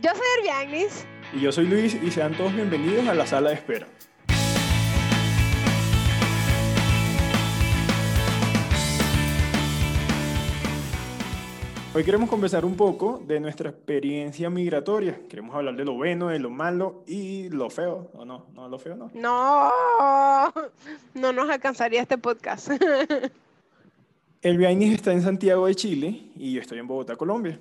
[0.00, 1.04] Yo soy Herbianis.
[1.34, 3.88] Y yo soy Luis y sean todos bienvenidos a la sala de espera.
[11.96, 15.20] Hoy queremos conversar un poco de nuestra experiencia migratoria.
[15.28, 18.46] Queremos hablar de lo bueno, de lo malo y lo feo, ¿o no?
[18.54, 19.10] ¿No lo feo, no?
[19.14, 19.72] No,
[21.14, 22.70] no nos alcanzaría este podcast.
[24.42, 27.58] El Viainis está en Santiago de Chile y yo estoy en Bogotá, Colombia.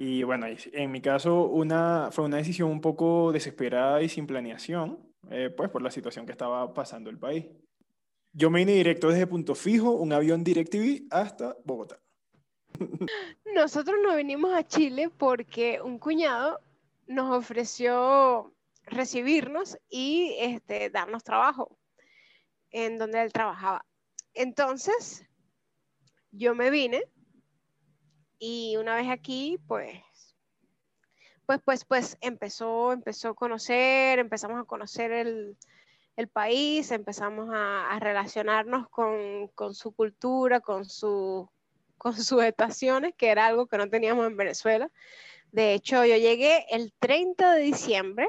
[0.00, 4.96] Y bueno, en mi caso una, fue una decisión un poco desesperada y sin planeación,
[5.28, 7.46] eh, pues por la situación que estaba pasando el país.
[8.32, 12.00] Yo me vine directo desde Punto Fijo, un avión DirecTV hasta Bogotá.
[13.56, 16.60] Nosotros nos venimos a Chile porque un cuñado
[17.08, 21.76] nos ofreció recibirnos y este, darnos trabajo
[22.70, 23.84] en donde él trabajaba.
[24.32, 25.26] Entonces,
[26.30, 27.02] yo me vine
[28.38, 30.00] y una vez aquí, pues,
[31.46, 35.56] pues, pues, pues empezó, empezó a conocer, empezamos a conocer el,
[36.16, 41.48] el país, empezamos a, relacionarnos con, con, su cultura, con, su,
[41.98, 44.90] con sus estaciones, que era algo que no teníamos en Venezuela.
[45.50, 48.28] De hecho, yo llegué el 30 de diciembre,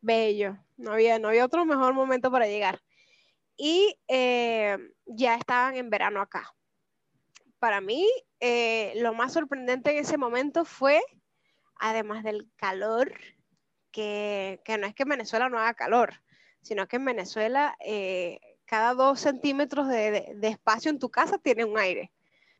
[0.00, 2.82] bello, no había, no había otro mejor momento para llegar.
[3.56, 6.52] Y eh, ya estaban en verano acá
[7.62, 8.10] para mí
[8.40, 11.00] eh, lo más sorprendente en ese momento fue,
[11.76, 13.12] además del calor,
[13.92, 16.24] que, no es que en Venezuela no haga calor,
[16.60, 21.38] sino que en Venezuela eh, cada dos centímetros de, de, de, espacio en tu casa
[21.38, 22.10] tiene un aire.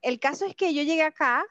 [0.03, 1.45] El caso es que yo llegué acá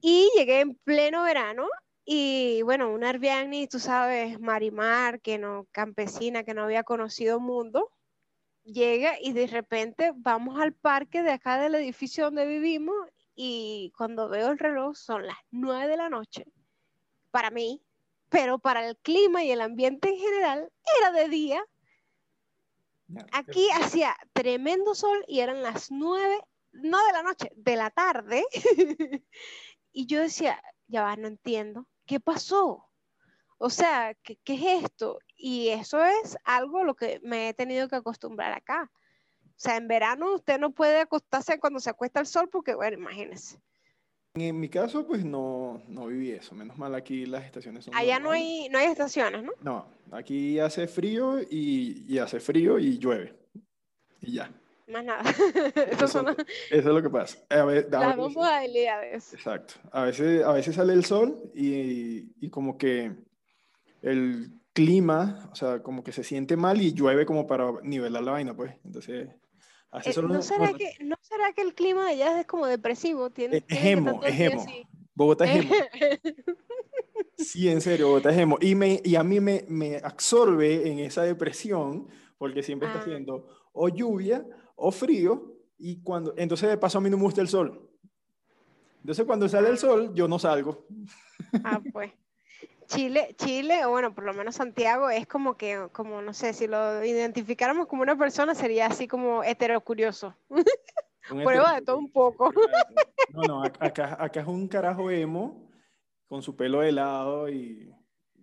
[0.00, 1.66] y llegué en pleno verano
[2.04, 7.90] y bueno, una Airbnb, tú sabes, Marimar, que no, campesina, que no había conocido mundo,
[8.64, 12.94] llega y de repente vamos al parque de acá del edificio donde vivimos
[13.34, 16.46] y cuando veo el reloj son las nueve de la noche
[17.30, 17.82] para mí,
[18.28, 21.64] pero para el clima y el ambiente en general era de día.
[23.32, 28.44] Aquí hacía tremendo sol y eran las nueve, no de la noche, de la tarde.
[29.92, 32.88] y yo decía, ya va, no entiendo, ¿qué pasó?
[33.58, 35.18] O sea, ¿qué, ¿qué, es esto?
[35.46, 38.90] Y eso es algo a lo que me he tenido que acostumbrar acá.
[39.44, 42.96] O sea, en verano usted no puede acostarse cuando se acuesta el sol porque, bueno,
[42.96, 43.60] imagínese.
[44.32, 46.54] En mi caso, pues no, no viví eso.
[46.54, 47.94] Menos mal aquí las estaciones son...
[47.94, 49.52] Allá no hay, no hay estaciones, ¿no?
[49.60, 53.34] No, aquí hace frío y, y hace frío y llueve.
[54.22, 54.50] Y ya.
[54.88, 55.24] Más nada.
[55.90, 56.28] Eso, son...
[56.30, 57.36] eso, es lo que pasa.
[57.50, 59.34] A Las dos modalidades.
[59.34, 59.74] Exacto.
[59.92, 63.12] A veces, a veces sale el sol y, y como que
[64.00, 68.32] el clima, o sea, como que se siente mal y llueve como para nivelar la
[68.32, 68.74] vaina, pues.
[68.84, 69.30] Entonces,
[69.90, 73.30] así eh, ¿no, será que, ¿No será que el clima de allá es como depresivo?
[73.30, 74.66] ¿Tiene, es emo, es emo.
[75.14, 75.64] Bogotá es
[77.38, 78.46] sí, en serio, Bogotá es.
[78.60, 82.90] Y, me, y a mí me, me absorbe en esa depresión porque siempre ah.
[82.90, 87.22] está haciendo o lluvia o frío y cuando, entonces de paso a mí no me
[87.22, 87.88] gusta el sol.
[89.00, 90.84] Entonces cuando sale el sol, yo no salgo.
[91.62, 92.10] Ah, pues.
[92.94, 96.66] Chile, Chile, o bueno, por lo menos Santiago, es como que, como no sé, si
[96.66, 100.34] lo identificáramos como una persona, sería así como heterocurioso.
[101.28, 102.52] Prueba de todo un poco.
[103.30, 105.70] No, no, acá, acá es un carajo emo,
[106.28, 107.92] con su pelo helado y,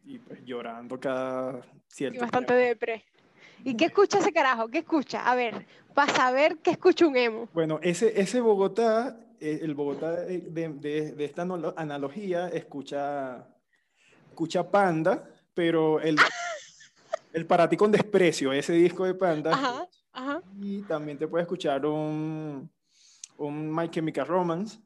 [0.04, 3.06] y pues llorando cada cierto y bastante depre.
[3.64, 4.68] ¿Y qué escucha ese carajo?
[4.68, 5.30] ¿Qué escucha?
[5.30, 7.48] A ver, para saber qué escucha un emo.
[7.54, 13.48] Bueno, ese, ese Bogotá, eh, el Bogotá de, de, de esta analogía, escucha
[14.31, 16.16] escucha Panda, pero el,
[17.34, 19.52] el para ti con desprecio, ese disco de Panda.
[19.53, 20.42] Ajá, ajá.
[20.59, 22.70] Y también te puede escuchar un,
[23.38, 24.80] un My Chemical Romance.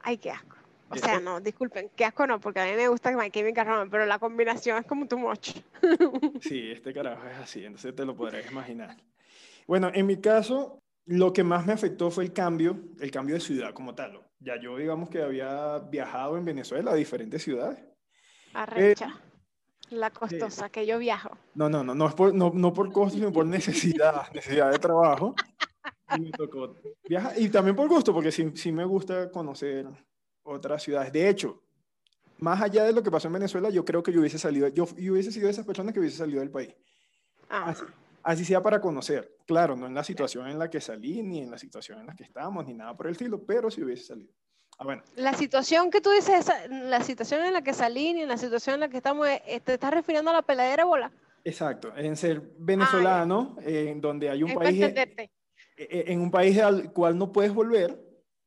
[0.00, 0.56] Ay, qué asco.
[0.88, 3.90] O sea, no, disculpen, qué asco no, porque a mí me gusta My Chemical Romance,
[3.90, 5.50] pero la combinación es como too much.
[6.40, 8.96] sí, este carajo es así, entonces te lo podrás imaginar.
[9.66, 13.40] Bueno, en mi caso, lo que más me afectó fue el cambio, el cambio de
[13.40, 14.20] ciudad como tal.
[14.38, 17.80] Ya yo, digamos que había viajado en Venezuela a diferentes ciudades.
[18.54, 19.06] Arrecha.
[19.06, 19.26] Eh,
[19.90, 21.30] la costosa, eh, que yo viajo.
[21.54, 24.78] No, no, no, no, es por, no, no por costo, sino por necesidad, necesidad de
[24.78, 25.34] trabajo.
[26.16, 26.74] Y me tocó
[27.08, 27.34] viajar.
[27.36, 29.86] Y también por gusto, porque sí, sí me gusta conocer
[30.42, 31.12] otras ciudades.
[31.12, 31.62] De hecho,
[32.38, 34.86] más allá de lo que pasó en Venezuela, yo creo que yo hubiese salido, yo,
[34.96, 36.74] yo hubiese sido de esas personas que hubiese salido del país.
[37.48, 37.70] Ah.
[37.70, 37.84] Así,
[38.22, 39.36] así, sea para conocer.
[39.46, 42.14] Claro, no en la situación en la que salí, ni en la situación en la
[42.14, 44.32] que estamos, ni nada por el estilo, pero sí hubiese salido.
[44.78, 45.02] Ah, bueno.
[45.14, 48.74] La situación que tú dices, la situación en la que salí y en la situación
[48.74, 51.10] en la que estamos, eh, ¿te estás refiriendo a la peladera bola?
[51.44, 55.30] Exacto, en ser venezolano, ah, en donde hay un país, e,
[55.76, 57.98] e, en un país al cual no puedes volver,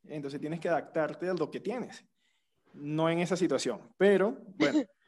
[0.08, 2.06] entonces tienes que adaptarte a lo que tienes.
[2.74, 4.84] No en esa situación, pero bueno,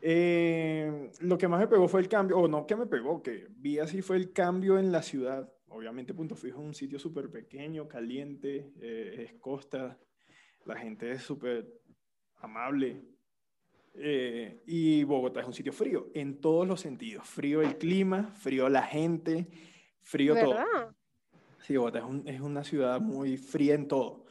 [0.00, 3.48] Eh, lo que más me pegó fue el cambio, o no que me pegó, que
[3.50, 5.52] vi así fue el cambio en la ciudad.
[5.68, 9.98] Obviamente Punto Fijo es un sitio súper pequeño, caliente, eh, es costa,
[10.68, 11.66] la gente es súper
[12.36, 13.02] amable.
[13.94, 17.26] Eh, y Bogotá es un sitio frío, en todos los sentidos.
[17.26, 19.48] Frío el clima, frío la gente,
[20.02, 20.56] frío todo.
[21.66, 24.24] Sí, Bogotá es, es, una ciudad muy fría en todo.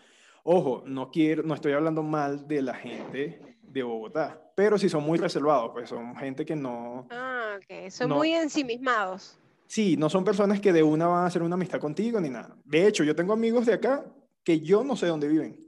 [0.44, 5.04] Ojo, no, quiero, no estoy hablando mal de la gente de Bogotá, pero sí son
[5.04, 7.06] muy reservados, pues son gente que no...
[7.12, 9.38] Ah, ok, son muy ensimismados.
[9.66, 12.56] Sí, no son personas que de una van a hacer una amistad contigo ni nada.
[12.64, 14.06] De hecho, yo tengo amigos de acá
[14.42, 15.67] que yo no sé dónde viven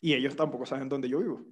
[0.00, 1.44] y ellos tampoco saben dónde yo vivo.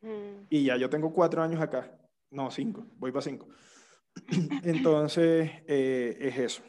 [0.00, 0.46] Mm.
[0.50, 1.98] Y ya yo tengo cuatro años acá,
[2.30, 3.48] no cinco, voy para cinco.
[4.62, 6.62] Entonces, eh, es eso.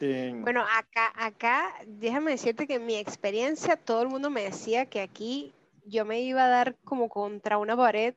[0.00, 5.02] Bueno, acá, acá, déjame decirte que en mi experiencia todo el mundo me decía que
[5.02, 5.52] aquí
[5.84, 8.14] yo me iba a dar como contra una pared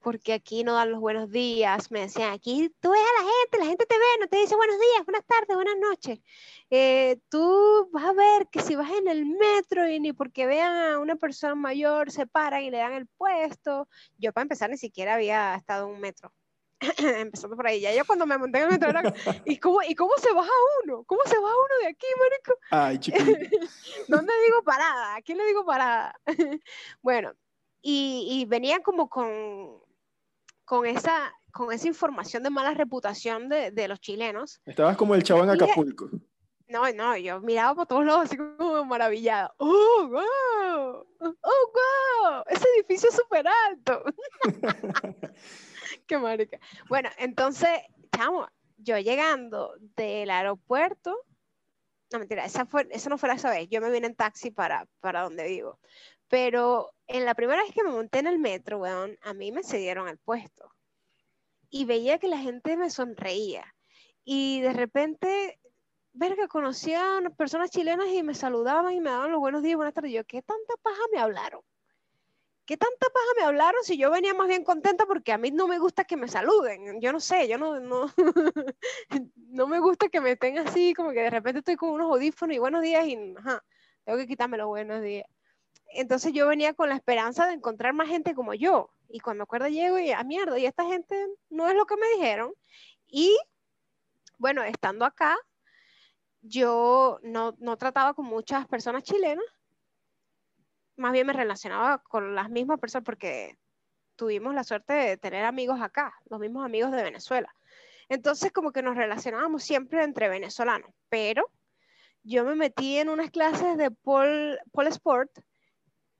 [0.00, 1.90] porque aquí no dan los buenos días.
[1.90, 4.56] Me decían, aquí tú ves a la gente, la gente te ve, no te dice
[4.56, 6.20] buenos días, buenas tardes, buenas noches.
[6.70, 10.76] Eh, tú vas a ver que si vas en el metro y ni porque vean
[10.76, 13.88] a una persona mayor se paran y le dan el puesto.
[14.18, 16.32] Yo para empezar ni siquiera había estado en un metro.
[16.98, 17.80] empezando por ahí.
[17.80, 19.02] Ya yo cuando me monté en el metro era,
[19.44, 20.50] ¿y cómo, ¿y cómo se baja
[20.84, 21.04] uno?
[21.04, 22.60] ¿Cómo se baja uno de aquí, marico?
[22.70, 23.00] Ay,
[24.06, 25.16] ¿Dónde digo parada?
[25.16, 26.18] ¿A quién le digo parada?
[27.02, 27.32] bueno,
[27.82, 29.82] y, y venía como con,
[30.68, 34.60] con, esa, con esa información de mala reputación de, de los chilenos.
[34.66, 36.10] Estabas como el chavo en Acapulco.
[36.68, 39.54] No, no, yo miraba por todos lados así como maravillada.
[39.56, 41.06] ¡Oh, wow!
[41.20, 42.42] ¡Oh, wow!
[42.48, 44.04] Ese edificio es súper alto.
[46.06, 46.60] Qué marica.
[46.90, 47.70] Bueno, entonces,
[48.14, 51.16] chamo, yo llegando del aeropuerto,
[52.12, 54.86] no mentira, esa fue, eso no fue esa vez, yo me vine en taxi para,
[55.00, 55.78] para donde vivo,
[56.28, 59.62] pero en la primera vez que me monté en el metro, weón, a mí me
[59.62, 60.70] cedieron el puesto
[61.70, 63.74] y veía que la gente me sonreía
[64.24, 65.60] y de repente
[66.12, 69.76] ver que conocía a personas chilenas y me saludaban y me daban los buenos días,
[69.76, 70.12] buenas tardes.
[70.12, 71.62] Yo, ¿qué tanta paja me hablaron?
[72.68, 75.66] ¿qué tanta paja me hablaron si yo venía más bien contenta porque a mí no
[75.66, 77.00] me gusta que me saluden?
[77.00, 78.12] Yo no sé, yo no, no,
[79.36, 82.54] no me gusta que me estén así, como que de repente estoy con unos audífonos
[82.54, 83.64] y buenos días y ajá,
[84.04, 85.24] tengo que quitarme los buenos días.
[85.88, 88.90] Entonces yo venía con la esperanza de encontrar más gente como yo.
[89.08, 91.16] Y cuando me acuerdo llego y a ah, mierda, y esta gente
[91.48, 92.52] no es lo que me dijeron.
[93.06, 93.38] Y
[94.38, 95.36] bueno, estando acá,
[96.42, 99.44] yo no, no trataba con muchas personas chilenas,
[100.96, 103.56] más bien me relacionaba con las mismas personas porque
[104.16, 107.54] tuvimos la suerte de tener amigos acá, los mismos amigos de Venezuela.
[108.08, 111.50] Entonces como que nos relacionábamos siempre entre venezolanos, pero
[112.24, 115.30] yo me metí en unas clases de pole, pole sport,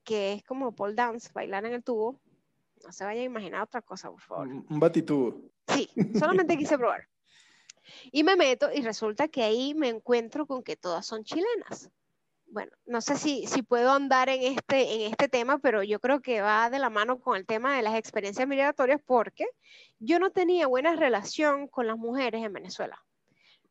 [0.09, 2.19] que es como pole dance, bailar en el tubo.
[2.83, 4.49] No se vaya a imaginar otra cosa, por favor.
[4.49, 5.43] Un batitubo.
[5.67, 7.07] Sí, solamente quise probar.
[8.11, 11.91] Y me meto y resulta que ahí me encuentro con que todas son chilenas
[12.51, 16.21] bueno, no sé si, si puedo andar en este, en este tema, pero yo creo
[16.21, 19.47] que va de la mano con el tema de las experiencias migratorias porque
[19.99, 23.05] yo no tenía buena relación con las mujeres en Venezuela.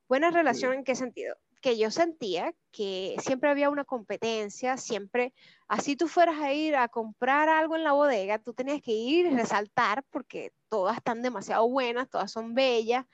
[0.08, 1.36] Buena relación en qué sentido?
[1.62, 5.34] Que yo sentía que siempre había una competencia, siempre,
[5.68, 9.26] así tú fueras a ir a comprar algo en la bodega, tú tenías que ir
[9.26, 13.06] y resaltar porque todas están demasiado buenas, todas son bellas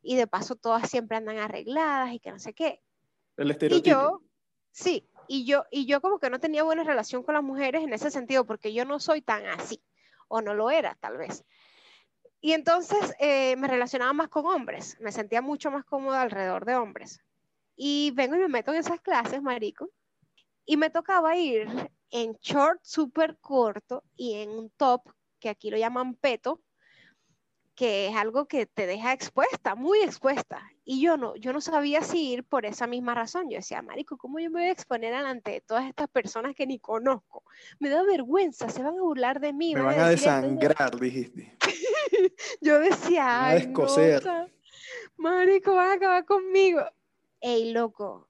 [0.00, 2.80] y de paso todas siempre andan arregladas y que no sé qué.
[3.36, 3.88] El estereotipo.
[3.88, 4.22] Y yo,
[4.78, 7.92] Sí, y yo, y yo como que no tenía buena relación con las mujeres en
[7.92, 9.82] ese sentido, porque yo no soy tan así,
[10.28, 11.44] o no lo era tal vez.
[12.40, 16.76] Y entonces eh, me relacionaba más con hombres, me sentía mucho más cómoda alrededor de
[16.76, 17.20] hombres.
[17.80, 19.88] Y vengo y me meto en esas clases, marico,
[20.66, 21.68] y me tocaba ir
[22.10, 25.02] en short súper corto y en un top,
[25.38, 26.60] que aquí lo llaman peto,
[27.76, 30.60] que es algo que te deja expuesta, muy expuesta.
[30.84, 33.48] Y yo no, yo no sabía si ir por esa misma razón.
[33.48, 36.66] Yo decía, Marico, ¿cómo yo me voy a exponer delante de todas estas personas que
[36.66, 37.44] ni conozco?
[37.78, 39.76] Me da vergüenza, se van a burlar de mí.
[39.76, 41.56] Me van, a, desangrar, dijiste.
[42.60, 43.86] yo decía, Ay, no,
[45.16, 46.80] Marico, van a acabar conmigo.
[47.40, 48.28] Ey, loco,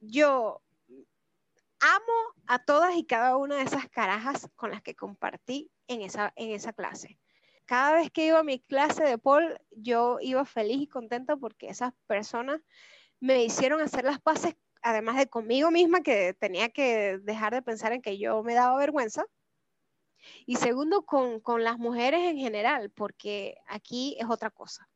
[0.00, 0.62] yo
[1.80, 6.32] amo a todas y cada una de esas carajas con las que compartí en esa,
[6.36, 7.18] en esa clase
[7.68, 11.68] cada vez que iba a mi clase de Paul, yo iba feliz y contenta porque
[11.68, 12.62] esas personas
[13.20, 17.92] me hicieron hacer las paces, además de conmigo misma, que tenía que dejar de pensar
[17.92, 19.26] en que yo me daba vergüenza.
[20.46, 24.88] Y segundo, con, con las mujeres en general, porque aquí es otra cosa.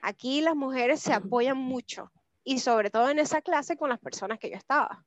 [0.00, 2.12] Aquí las mujeres se apoyan mucho
[2.50, 5.04] y sobre todo en esa clase con las personas que yo estaba.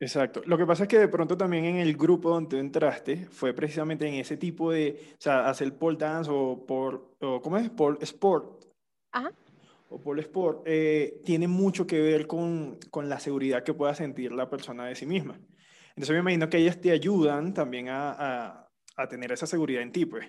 [0.00, 0.42] Exacto.
[0.46, 4.06] Lo que pasa es que de pronto también en el grupo donde entraste fue precisamente
[4.08, 7.70] en ese tipo de, o sea, hacer pole dance o por, o, ¿cómo es?
[7.70, 8.64] Pole sport.
[9.12, 9.32] Ajá.
[9.88, 14.32] O pole sport, eh, tiene mucho que ver con, con, la seguridad que pueda sentir
[14.32, 15.38] la persona de sí misma.
[15.90, 19.92] Entonces me imagino que ellas te ayudan también a, a, a tener esa seguridad en
[19.92, 20.26] ti, pues.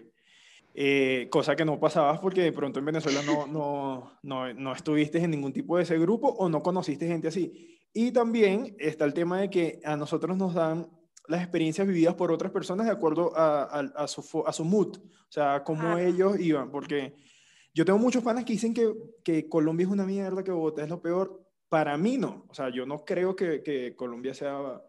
[0.79, 5.17] Eh, cosa que no pasabas porque de pronto en Venezuela no, no, no, no estuviste
[5.17, 7.79] en ningún tipo de ese grupo o no conociste gente así.
[7.91, 10.87] Y también está el tema de que a nosotros nos dan
[11.27, 15.31] las experiencias vividas por otras personas de acuerdo a, a, su, a su mood, o
[15.31, 17.15] sea, cómo ellos iban, porque
[17.73, 18.93] yo tengo muchos panas que dicen que,
[19.23, 21.43] que, Colombia es una mierda, que Bogotá es lo peor.
[21.69, 24.79] Para mí no, o sea, yo no creo que, que Colombia sea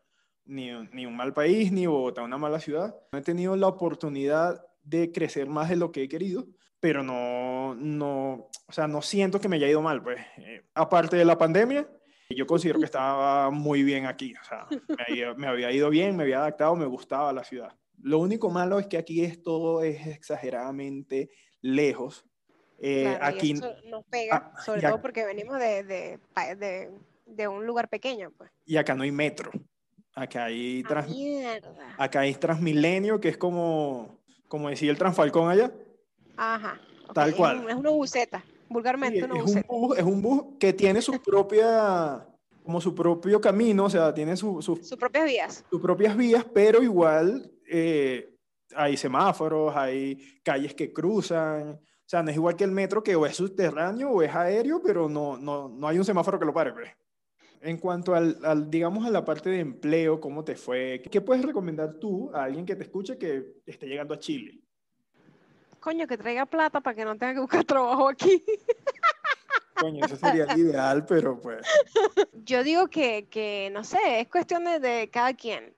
[0.45, 2.95] ni, ni, un mal país, ni Bogotá una mala ciudad.
[3.11, 6.47] No he tenido la oportunidad de crecer más de lo que he querido,
[6.81, 10.19] pero no, no, o sea, no siento que me haya ido mal, pues.
[10.39, 11.89] Eh, aparte de la pandemia,
[12.31, 14.67] yo considero que estaba muy bien aquí, o sea,
[15.37, 17.77] me había, ido bien, me había adaptado, me gustaba la ciudad.
[18.01, 21.31] Lo único malo es que aquí es todo es exageradamente
[21.61, 22.25] lejos.
[22.81, 26.91] Eh, aquí nos pega, ah, sobre todo porque venimos de, de,
[27.27, 28.31] de, un lugar pequeño.
[28.31, 28.53] Pues.
[28.65, 29.51] Y acá no hay metro.
[30.15, 31.17] Acá hay, ah, trans,
[31.97, 34.18] acá hay Transmilenio, que es como,
[34.49, 35.73] como decía el Transfalcón allá.
[36.37, 36.81] Ajá.
[37.15, 37.69] Tal cual.
[37.69, 42.27] Es, una buceta vulgarmente es, un bus, es un bus que tiene su propia,
[42.65, 44.67] como su propio camino, o sea, tiene sus
[44.99, 45.65] propias vías.
[45.71, 48.35] Sus propias vías, pero igual eh,
[48.75, 53.17] hay semáforos, hay calles que cruzan, o sea, no es igual que el metro que
[53.17, 56.55] o es subterráneo o es aéreo, pero no, no, no hay un semáforo que lo
[56.55, 56.73] pare.
[56.73, 56.91] Pues.
[57.61, 61.03] En cuanto al, al, digamos, a la parte de empleo, ¿cómo te fue?
[61.11, 64.61] ¿Qué puedes recomendar tú a alguien que te escuche que esté llegando a Chile?
[65.81, 68.45] coño, que traiga plata para que no tenga que buscar trabajo aquí.
[69.75, 71.63] Coño, eso sería el ideal, pero pues.
[72.45, 75.75] Yo digo que, que no sé, es cuestión de, cada quien,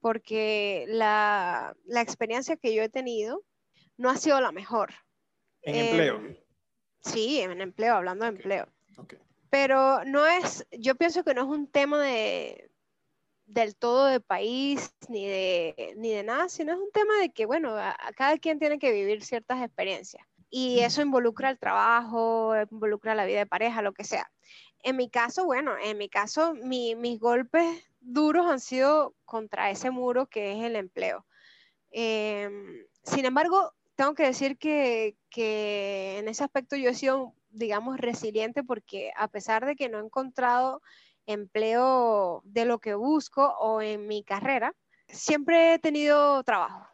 [0.00, 3.42] porque la, la, experiencia que yo he tenido
[3.96, 4.92] no ha sido la mejor.
[5.62, 6.20] ¿En empleo?
[7.00, 8.68] Sí, en empleo, hablando de empleo.
[9.54, 12.72] Pero no es, yo pienso que no es un tema de,
[13.46, 17.46] del todo de país ni de, ni de nada, sino es un tema de que,
[17.46, 20.26] bueno, a, cada quien tiene que vivir ciertas experiencias.
[20.50, 24.28] Y eso involucra el trabajo, involucra la vida de pareja, lo que sea.
[24.82, 30.26] En mi caso, bueno, en mi caso, mis golpes duros han sido contra ese muro
[30.26, 31.24] que es el empleo.
[31.92, 37.98] Em, sin embargo, tengo que decir que, que en ese aspecto yo he sido, digamos,
[37.98, 40.82] resiliente porque a pesar de que no he encontrado
[41.26, 44.74] empleo de lo que busco o en mi carrera,
[45.08, 46.86] siempre he tenido trabajo.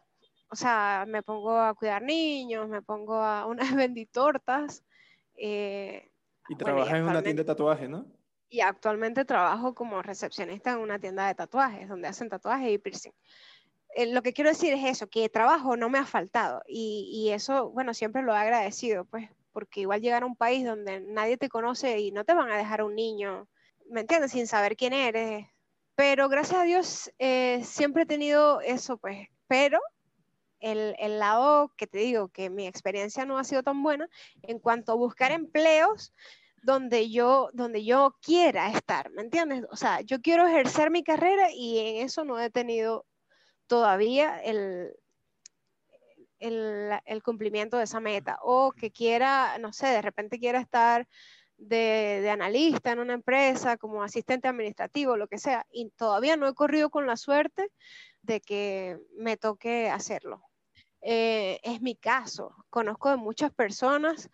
[0.49, 4.83] O sea, me pongo a cuidar niños, me pongo a unas benditortas.
[5.35, 6.11] Eh,
[6.49, 8.05] y trabajas en una tienda de tatuajes, ¿no?
[8.49, 13.13] Y actualmente trabajo como recepcionista en una tienda de tatuajes, donde hacen tatuajes y piercing.
[13.95, 17.31] Eh, lo que quiero decir es eso, que trabajo no me ha faltado y, y,
[17.31, 21.37] eso, bueno, siempre lo he agradecido, pues, porque igual llegar a un país donde nadie
[21.37, 23.47] te conoce y no te van a dejar un niño
[23.91, 24.31] ¿me entiendes?
[24.31, 25.45] Sin saber quién eres.
[25.95, 29.27] Pero gracias a Dios eh, siempre he tenido eso, pues.
[29.47, 29.79] Pero
[30.59, 34.07] el, el, lado que te digo, que mi experiencia no ha sido tan buena
[34.43, 36.13] en cuanto a buscar empleos
[36.63, 39.65] donde yo, donde yo quiera estar, ¿me entiendes?
[39.71, 43.05] O sea, yo quiero ejercer mi carrera y en eso no he tenido
[43.67, 44.93] todavía el,
[46.41, 48.39] el, cumplimiento de esa meta.
[48.41, 51.07] O que quiera, no sé, de repente quiera estar
[51.57, 56.53] de, analista en una empresa, como asistente administrativo, lo que sea, y todavía no he
[56.53, 57.69] corrido con la suerte
[58.21, 60.43] de que me toque hacerlo.
[61.01, 62.55] Eh, es mi caso.
[62.69, 64.29] Conozco de muchas personas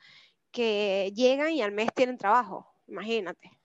[0.51, 3.56] que llegan y al mes tienen trabajo, imagínate.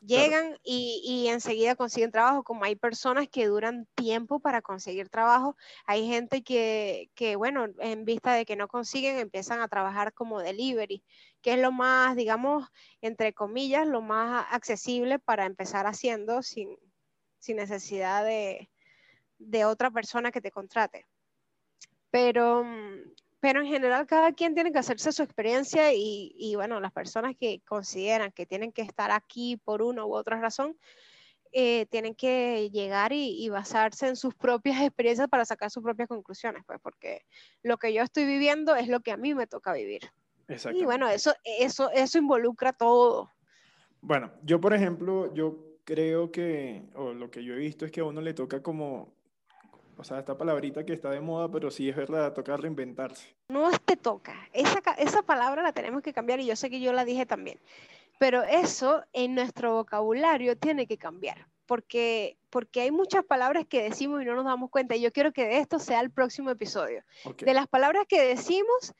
[0.00, 6.06] Llegan y, enseguida consiguen trabajo, como hay personas que duran tiempo para conseguir trabajo, hay
[6.06, 11.02] gente que, que, bueno, en vista de que no consiguen, empiezan a trabajar como delivery,
[11.42, 12.68] que es lo más, digamos,
[13.00, 16.76] entre comillas, lo más accesible para empezar haciendo sin,
[17.40, 18.70] sin necesidad de,
[19.38, 21.06] de otra persona que te contrate.
[22.10, 26.80] Pero mm, pero en general cada quien tiene que hacerse su experiencia y, y, bueno,
[26.80, 30.76] las personas que consideran que tienen que estar aquí por una u otra razón,
[31.52, 36.08] eh, tienen que llegar y, y, basarse en sus propias experiencias para sacar sus propias
[36.08, 37.24] conclusiones, pues porque
[37.62, 40.02] lo que yo estoy viviendo es lo que a mí me toca vivir.
[40.72, 43.30] Y bueno, eso, eso, eso involucra todo.
[44.00, 48.00] Bueno, yo por ejemplo, yo creo que, o lo que yo he visto es que
[48.00, 49.17] a uno le toca como
[49.98, 53.34] o sea, esta palabrita que está de moda, pero sí es verdad, toca reinventarse.
[53.48, 54.48] No te toca.
[54.52, 57.58] Esa, esa palabra la tenemos que cambiar y yo sé que yo la dije también.
[58.18, 61.46] Pero eso en nuestro vocabulario tiene que cambiar.
[61.68, 64.96] porque, porque hay muchas palabras que decimos y no nos damos cuenta.
[64.96, 67.04] Y yo quiero que de esto sea el próximo episodio.
[67.38, 68.94] De las palabras que decimos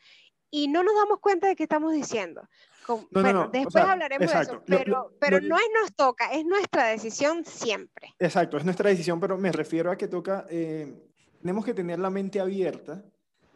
[0.50, 2.42] y no nos damos cuenta de qué estamos diciendo.
[3.10, 8.14] bueno, después hablaremos de eso, pero, pero no es nos toca, es nuestra decisión siempre.
[8.18, 10.94] Exacto, es nuestra decisión, pero me refiero a que toca, eh,
[11.40, 13.04] tenemos que tener la mente abierta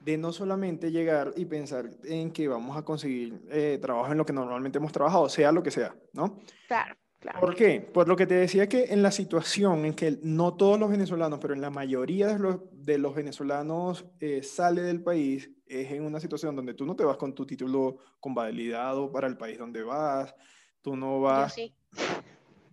[0.04, 4.26] de no solamente llegar y pensar en que vamos a conseguir eh, trabajo en lo
[4.26, 6.40] que normalmente hemos trabajado, sea lo que sea, ¿no?
[6.66, 7.40] Claro, claro.
[7.40, 7.80] ¿Por qué?
[7.80, 11.38] Por lo que te decía que en la situación en que no todos los venezolanos,
[11.40, 15.50] pero en la mayoría de los, de los venezolanos eh, sale del país,
[15.80, 19.36] es en una situación donde tú no te vas con tu título convalidado para el
[19.36, 20.34] país donde vas,
[20.82, 21.56] tú no vas...
[21.56, 21.74] Yo sí.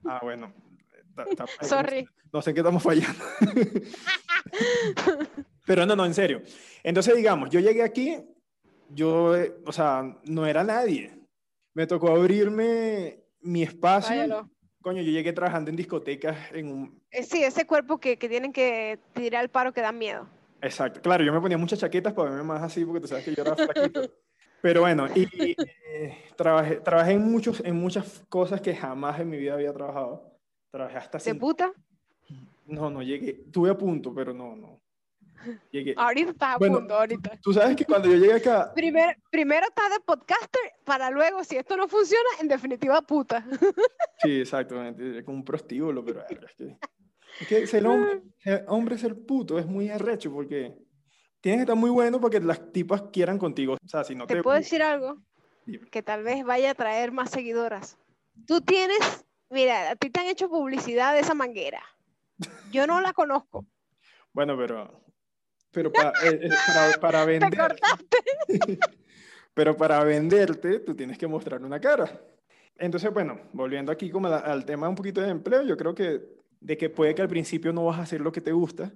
[0.05, 0.53] Ah, bueno.
[1.61, 2.07] Sorry.
[2.31, 3.23] No sé qué estamos fallando.
[5.65, 6.41] Pero no, no, en serio.
[6.83, 8.17] Entonces, digamos, yo llegué aquí,
[8.89, 9.33] yo,
[9.65, 11.13] o sea, no era nadie.
[11.73, 14.49] Me tocó abrirme mi espacio.
[14.81, 17.01] Coño, yo llegué trabajando en discotecas en un...
[17.11, 20.27] Eh, sí, ese cuerpo que, que tienen que tirar al paro que da miedo.
[20.61, 21.01] Exacto.
[21.01, 23.43] Claro, yo me ponía muchas chaquetas para verme más así, porque tú sabes que yo
[23.43, 24.01] era flaquito.
[24.61, 29.37] Pero bueno, y eh, trabajé, trabajé en, muchos, en muchas cosas que jamás en mi
[29.37, 30.37] vida había trabajado.
[30.69, 31.17] Trabajé hasta...
[31.17, 31.71] ¿De puta?
[32.65, 33.33] No, no llegué.
[33.51, 34.81] Tuve a punto, pero no, no.
[35.95, 37.39] Ahorita estás a punto, ahorita.
[37.41, 38.73] Tú sabes que cuando yo llegué acá.
[38.73, 43.45] Primero, primero estás de podcaster para luego, si esto no funciona, en definitiva, puta.
[44.21, 45.19] Sí, exactamente.
[45.19, 46.77] Es como un prostíbulo, pero es que.
[47.39, 50.75] Es que ser hombre, ser hombre, ser puto es muy arrecho porque
[51.41, 53.73] tienes que estar muy bueno para que las tipas quieran contigo.
[53.73, 54.35] O sea, si no te.
[54.35, 55.21] ¿Te puedo decir algo?
[55.91, 57.97] Que tal vez vaya a traer más seguidoras.
[58.47, 59.25] Tú tienes.
[59.49, 61.81] Mira, a ti te han hecho publicidad de esa manguera.
[62.71, 63.65] Yo no la conozco.
[64.31, 65.01] Bueno, pero
[65.71, 67.75] pero para, eh, eh, para, para vender.
[69.53, 72.21] pero para venderte, tú tienes que mostrar una cara.
[72.77, 76.21] Entonces, bueno, volviendo aquí como al tema un poquito de empleo, yo creo que
[76.59, 78.91] de que puede que al principio no vas a hacer lo que te gusta,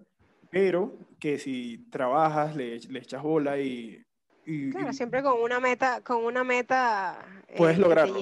[0.52, 4.04] pero que si trabajas, le, le echas bola y,
[4.46, 7.26] y, Claro, siempre con una meta, con una meta.
[7.48, 8.20] Eh, puedes lograrlo.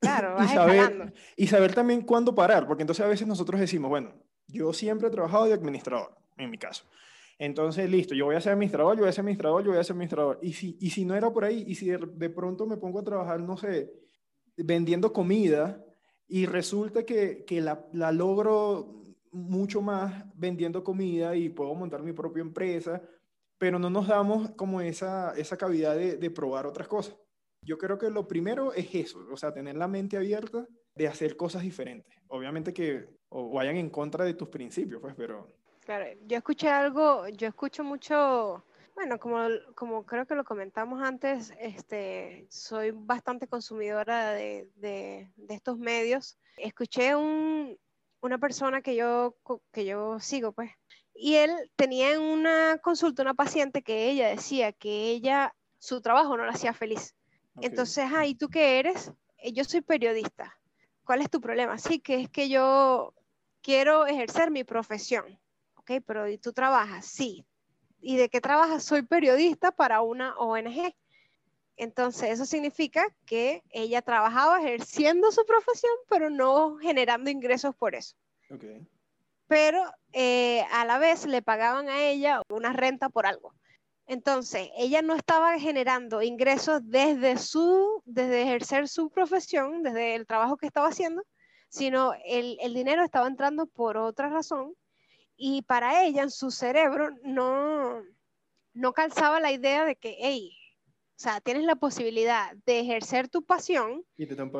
[0.00, 3.88] claro, vas y, saber, y saber también cuándo parar, porque entonces a veces nosotros decimos,
[3.88, 4.12] bueno,
[4.48, 6.84] yo siempre he trabajado de administrador, en mi caso.
[7.38, 9.84] Entonces, listo, yo voy a ser administrador, yo voy a ser administrador, yo voy a
[9.84, 10.38] ser administrador.
[10.40, 13.04] Y si, y si no era por ahí, y si de, pronto me pongo a
[13.04, 13.92] trabajar, no sé,
[14.56, 15.84] vendiendo comida,
[16.28, 22.12] y resulta que, que la, la, logro mucho más vendiendo comida y puedo montar mi
[22.12, 23.02] propia empresa,
[23.58, 27.16] pero no nos damos como esa, esa cavidad de, de probar otras cosas.
[27.62, 31.36] Yo creo que lo primero es eso, o sea, tener la mente abierta de hacer
[31.36, 32.18] cosas diferentes.
[32.28, 37.28] Obviamente que o vayan en contra de tus principios, pues, pero Claro, yo escuché algo,
[37.28, 38.64] yo escucho mucho,
[38.96, 45.78] bueno, como, como creo que lo comentamos antes, este, soy bastante consumidora de, de, estos
[45.78, 46.38] medios.
[46.56, 47.78] Escuché un,
[48.20, 49.36] una persona que yo,
[49.70, 50.72] que yo sigo, pues,
[51.14, 56.36] y él tenía en una consulta una paciente que ella decía que ella, su trabajo
[56.36, 57.14] no la hacía feliz.
[57.60, 59.12] Entonces, ah, ¿y tú qué eres?
[59.38, 60.58] Eh, yo soy periodista.
[61.04, 61.78] ¿Cuál es tu problema?
[61.78, 63.14] Sí, que es que yo
[63.62, 65.38] quiero ejercer mi profesión
[65.86, 67.06] ok, pero ¿y tú trabajas?
[67.06, 67.46] Sí.
[68.00, 68.84] ¿Y de qué trabajas?
[68.84, 70.94] Soy periodista para una ONG.
[71.76, 78.16] Entonces, eso significa que ella trabajaba ejerciendo su profesión, pero no generando ingresos por eso.
[78.50, 78.86] Okay.
[79.46, 79.82] Pero
[80.12, 83.54] eh, a la vez le pagaban a ella una renta por algo.
[84.06, 90.56] Entonces, ella no estaba generando ingresos desde su, desde ejercer su profesión, desde el trabajo
[90.56, 91.24] que estaba haciendo,
[91.68, 94.74] sino el, el dinero estaba entrando por otra razón
[95.36, 98.02] y para ella, en su cerebro, no,
[98.72, 100.56] no calzaba la idea de que, hey,
[101.16, 104.04] o sea, tienes la posibilidad de ejercer tu pasión,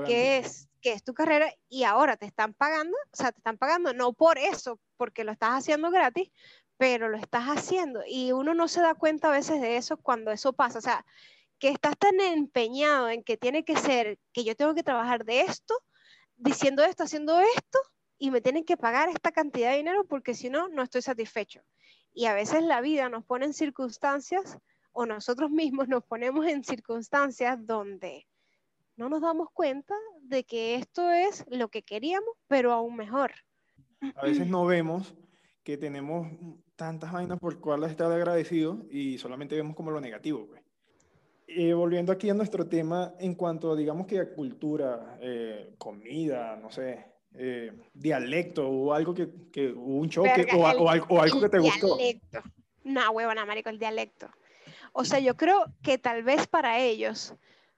[0.07, 3.59] que es, que es tu carrera, y ahora te están pagando, o sea, te están
[3.59, 6.31] pagando no por eso, porque lo estás haciendo gratis,
[6.79, 8.03] pero lo estás haciendo.
[8.07, 10.79] Y uno no se da cuenta a veces de eso cuando eso pasa.
[10.79, 11.05] O sea,
[11.59, 15.43] que estás tan empeñado en que tiene que ser, que yo tengo que trabajar de
[15.43, 15.75] esto,
[16.37, 17.79] diciendo esto, haciendo esto,
[18.19, 21.63] y me tienen que pagar esta cantidad de dinero porque si no, no estoy satisfecho.
[22.15, 24.59] Y a veces la vida nos pone en circunstancias
[24.93, 28.27] o nosotros mismos nos ponemos en circunstancias donde
[28.97, 33.33] no nos damos cuenta de que esto es lo que queríamos, pero aún mejor.
[34.15, 35.15] A veces no vemos
[35.63, 36.29] que tenemos
[36.77, 40.47] tantas vainas por cuales estar agradecidos y solamente vemos como lo negativo.
[40.47, 40.63] Pues.
[41.49, 46.71] Eh, volviendo aquí a nuestro tema en cuanto, digamos que a cultura, eh, comida, no
[46.71, 47.05] sé,
[47.39, 51.97] eh, dialecto o algo que, que un choque o, o, algo, que te gustó.
[51.97, 52.43] Dialecto.
[52.85, 54.29] No, huevona, marico, el dialecto.
[54.93, 57.35] O sea, yo creo que tal vez para ellos,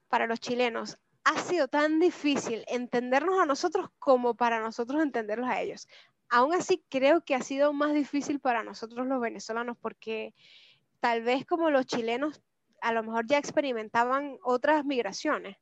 [0.08, 5.60] para los chilenos, ha sido tan difícil entendernos a nosotros como para nosotros entenderlos a
[5.60, 5.88] ellos.
[6.30, 10.34] Aún así, creo que ha sido más difícil para nosotros los venezolanos porque
[11.00, 12.40] tal vez como los chilenos
[12.80, 15.56] a lo mejor ya experimentaban otras migraciones.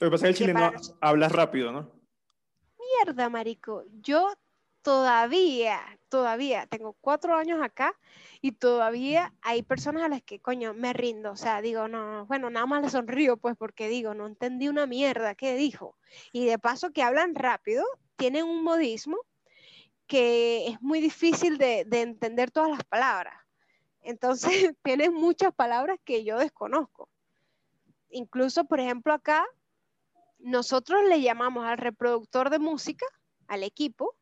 [0.00, 1.95] Lo que pasa es que el chileno habla rápido, ¿no?
[3.04, 3.84] Mierda, marico.
[4.00, 4.32] Yo
[4.82, 7.94] todavía, todavía tengo cuatro años acá
[8.40, 11.32] y todavía hay personas a las que, coño, me rindo.
[11.32, 14.86] O sea, digo, no, bueno, nada más le sonrío, pues, porque digo, no entendí una
[14.86, 15.98] mierda, ¿qué dijo?
[16.32, 17.84] Y de paso que hablan rápido,
[18.16, 19.18] tienen un modismo
[20.06, 23.34] que es muy difícil de, de entender todas las palabras.
[24.00, 27.08] Entonces, tienen muchas palabras que yo desconozco.
[28.10, 29.44] Incluso, por ejemplo, acá,
[30.46, 33.04] nosotros le llamamos al reproductor de música,
[33.48, 34.16] al equipo,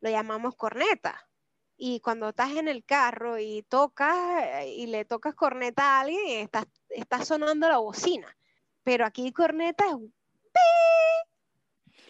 [0.00, 1.28] lo llamamos corneta.
[1.76, 6.66] Y cuando estás en el carro y tocas y le tocas corneta a alguien, está,
[6.88, 8.34] está sonando la bocina.
[8.82, 9.94] Pero aquí corneta es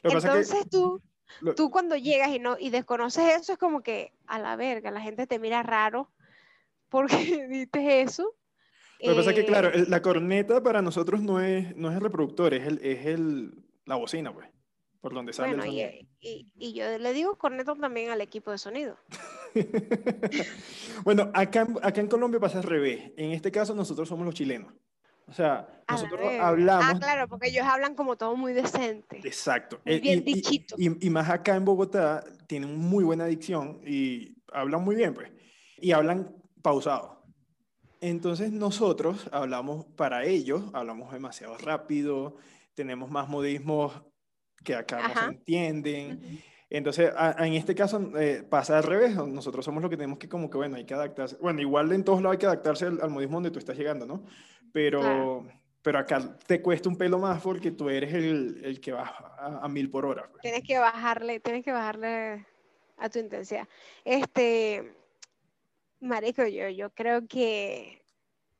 [0.04, 1.02] Entonces tú,
[1.56, 5.00] tú cuando llegas y, no, y desconoces eso, es como que a la verga, la
[5.00, 6.12] gente te mira raro
[6.88, 7.16] porque
[7.48, 8.36] dices eso.
[9.00, 11.94] Lo que pasa es que, claro, eh, la corneta para nosotros no es, no es
[11.94, 13.52] el reproductor, es, el, es el,
[13.84, 14.48] la bocina, pues
[15.00, 15.90] por donde sale el sonido.
[16.20, 18.96] Y, y, yo le digo corneto también al equipo de sonido.
[21.04, 23.12] bueno, acá, acá en Colombia pasa al revés.
[23.16, 24.72] En este caso nosotros somos los chilenos.
[25.26, 26.96] O sea, nosotros hablamos...
[26.96, 29.18] Ah, claro, porque ellos hablan como todo muy decente.
[29.24, 29.78] Exacto.
[29.84, 30.74] Muy bien dichito.
[30.78, 35.30] Y, y, más acá en Bogotá tienen muy buena dicción y hablan muy bien, pues.
[35.76, 37.17] Y hablan pausado.
[38.00, 42.36] Entonces nosotros hablamos para ellos, hablamos demasiado rápido,
[42.74, 44.02] tenemos más modismos
[44.64, 46.42] que acá no se entienden.
[46.70, 50.50] Entonces, en este caso eh, pasa al revés, nosotros somos los que tenemos que como
[50.50, 53.36] que, bueno, hay que adaptarse, bueno, igual en todos lados hay que adaptarse al, modismo
[53.36, 54.24] donde tú estás llegando, ¿no?
[54.70, 55.46] Pero,
[55.80, 59.14] pero acá te cuesta un pelo más porque tú eres el, el que va
[59.62, 60.28] a, mil por hora.
[60.30, 60.42] Pues.
[60.42, 62.46] Tienes que bajarle, tienes que bajarle
[62.98, 63.66] a tu intensidad.
[64.04, 64.97] Este,
[66.00, 68.04] Marico, yo, yo creo que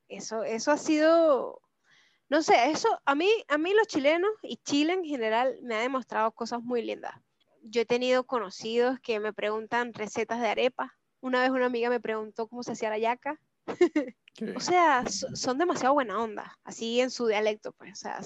[0.09, 1.61] eso, eso ha sido
[2.31, 5.81] no sé, eso a mí, a mí los chilenos y Chile en general me ha
[5.81, 7.14] demostrado cosas muy lindas.
[7.62, 10.94] Yo he tenido conocidos que me preguntan recetas de arepa.
[11.20, 13.40] Una vez una amiga me preguntó cómo se hacía la yaca.
[14.57, 17.92] o sea, son demasiado buena onda, así en su dialecto, pues.
[17.92, 18.20] O sea,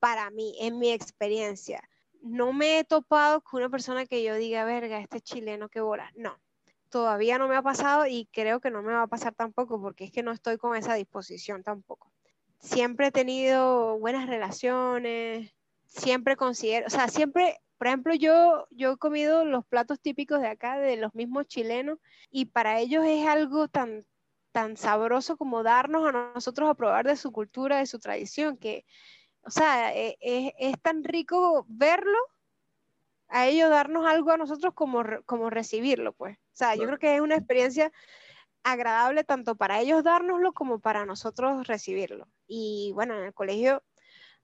[0.00, 1.80] para mí, en mi experiencia,
[2.20, 6.10] no me he topado con una persona que yo diga, verga, este chileno, qué bola.
[6.16, 6.40] No,
[6.90, 10.04] todavía no me ha pasado y creo que no me va a pasar tampoco porque
[10.04, 12.12] es que no estoy con esa disposición tampoco
[12.60, 15.52] siempre he tenido buenas relaciones,
[15.86, 20.48] siempre considero, o sea, siempre, por ejemplo, yo, yo he comido los platos típicos de
[20.48, 21.98] acá, de los mismos chilenos,
[22.30, 24.06] y para ellos es algo tan,
[24.52, 28.84] tan sabroso como darnos a nosotros a probar de su cultura, de su tradición, que,
[29.42, 32.18] o sea, e, e, es, tan rico verlo,
[33.28, 36.38] a ellos darnos algo a nosotros como, como recibirlo, pues.
[36.58, 37.92] O sea, yo creo que es una experiencia
[38.64, 42.26] agradable tanto para ellos dárnoslo como para nosotros recibirlo.
[42.48, 43.84] Y bueno, en el colegio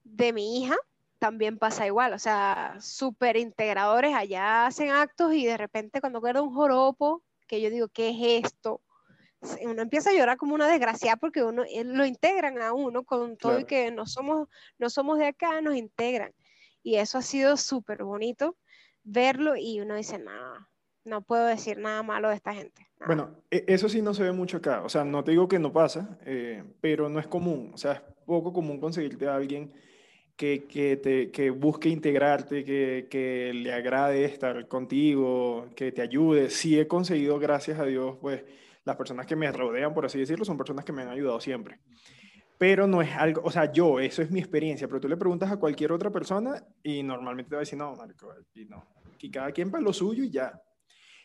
[0.05, 0.77] de mi hija
[1.19, 6.41] también pasa igual, o sea, súper integradores, allá hacen actos y de repente cuando queda
[6.41, 8.79] un joropo, que yo digo, ¿qué es esto?
[9.63, 13.35] Uno empieza a llorar como una desgracia porque uno eh, lo integran a uno con
[13.35, 14.47] todo y que no somos,
[14.77, 16.33] no somos de acá, nos integran.
[16.81, 18.55] Y eso ha sido súper bonito
[19.03, 20.65] verlo y uno dice, no,
[21.05, 22.87] no puedo decir nada malo de esta gente.
[23.05, 24.81] Bueno, e, eso sí no se ve mucho acá.
[24.83, 27.71] O sea, no te digo que no pasa, eh, pero no es común.
[27.73, 29.71] O sea, es poco común conseguirte a alguien
[30.35, 36.49] que, que, te, que busque integrarte, que, que, le agrade estar contigo, que te ayude.
[36.49, 38.43] Sí he conseguido, gracias a Dios, pues
[38.83, 41.79] las personas que me rodean, por así decirlo, son personas que me han ayudado siempre.
[42.57, 45.51] Pero no es algo, o sea, yo, eso es mi experiencia, pero tú le preguntas
[45.51, 48.85] a cualquier otra persona y normalmente te va a decir, no, Marco, y no.
[49.19, 50.61] Y cada quien para lo suyo y ya.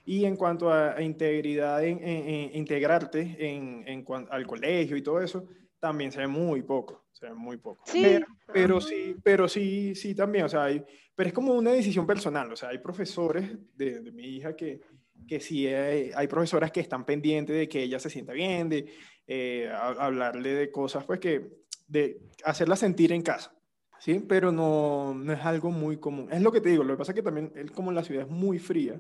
[0.05, 5.47] Y en cuanto a, integridad, en, integrarte en, en, al colegio y todo eso,
[5.79, 7.83] también se ve muy poco, se ve muy poco.
[7.87, 8.21] Sí.
[8.53, 10.85] Pero, sí, pero sí, sí también, o sea, hay,
[11.15, 14.81] pero es como una decisión personal, o sea, hay profesores de, de mi hija que,
[15.27, 18.87] que sí hay, hay, profesoras que están pendientes de que ella se sienta bien, de
[19.27, 23.55] eh, hablarle de cosas, pues que, de hacerla sentir en casa.
[23.99, 24.25] ¿Sí?
[24.27, 26.29] Pero no, no es algo muy común.
[26.33, 28.31] Es lo que te digo, lo que pasa es que también, como la ciudad es
[28.31, 28.99] muy fría,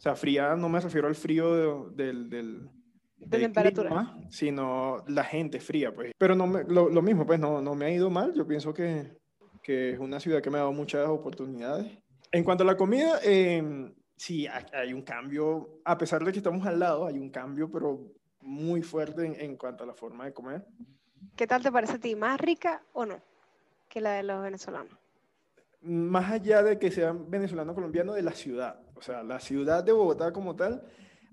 [0.00, 2.70] o sea, fría no me refiero al frío del, del,
[3.18, 6.12] de temperatura, sino la gente fría, pues.
[6.16, 8.32] Pero no lo, lo, mismo, pues no, no me ha ido mal.
[8.32, 9.18] Yo pienso que,
[9.62, 11.98] que, es una ciudad que me ha dado muchas oportunidades.
[12.32, 16.66] En cuanto a la comida, eh, sí, hay un cambio, a pesar de que estamos
[16.66, 18.00] al lado, hay un cambio, pero
[18.40, 20.64] muy fuerte en, en cuanto a la forma de comer.
[21.36, 22.16] ¿Qué tal te parece a ti?
[22.16, 23.20] ¿Más rica o no
[23.90, 24.98] que la de los venezolanos?
[25.82, 28.80] más allá de que sea venezolano colombiano, de la ciudad.
[29.00, 30.84] O sea, la ciudad de Bogotá como tal,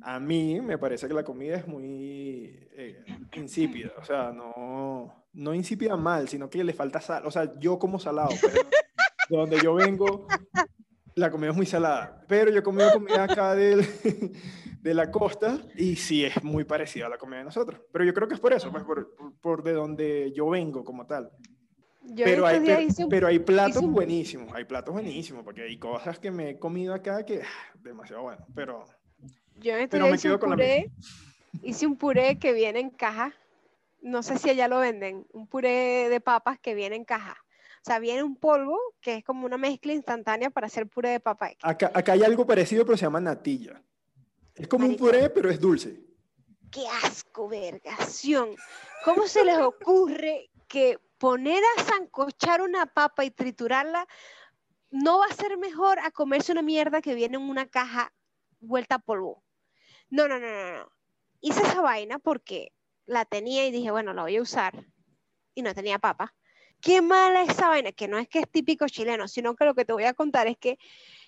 [0.01, 3.03] a mí me parece que la comida es muy eh,
[3.35, 3.91] insípida.
[3.97, 7.25] O sea, no, no insípida mal, sino que le falta sal.
[7.25, 8.63] O sea, yo como salado, pero
[9.29, 10.27] de donde yo vengo,
[11.15, 12.23] la comida es muy salada.
[12.29, 13.85] Pero yo he comido comida acá del,
[14.81, 17.81] de la costa y sí es muy parecida a la comida de nosotros.
[17.91, 21.05] Pero yo creo que es por eso, pues por, por de donde yo vengo como
[21.05, 21.33] tal.
[22.15, 26.59] Pero, hay, pero, hay platos buenísimos, hay platos buenísimos, porque hay cosas que me he
[26.59, 28.85] comido acá que ah, demasiado bueno, pero
[29.59, 30.91] yo pero me quedo con puré,
[31.63, 33.33] hice un puré que viene en caja,
[34.01, 37.37] no sé si allá lo venden, un puré de papas que viene en caja.
[37.81, 41.19] O sea, viene un polvo que es como una mezcla instantánea para hacer puré de
[41.21, 41.51] papa.
[41.61, 43.81] Acá, acá hay algo parecido, pero se llama natilla.
[44.55, 46.01] Es como un puré, pero es dulce.
[46.69, 48.55] ¡Qué asco, vergación!
[49.05, 54.07] ¿Cómo se les ocurre que poner a zancochar una papa y triturarla
[54.89, 58.13] no va a ser mejor a comerse una mierda que viene en una caja
[58.59, 59.43] vuelta a polvo?
[60.09, 60.91] No, no, no, no, no.
[61.41, 62.71] Hice esa vaina porque
[63.05, 64.85] la tenía y dije, bueno, la voy a usar.
[65.53, 66.33] Y no tenía papa.
[66.81, 69.85] Qué mala esa vaina, que no es que es típico chileno, sino que lo que
[69.85, 70.77] te voy a contar es que